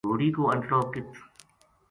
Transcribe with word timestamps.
گھوڑی 0.07 0.29
کو 0.35 0.41
انٹڑو 0.51 0.81
ک 0.91 0.93